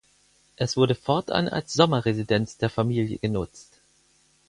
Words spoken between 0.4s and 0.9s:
Es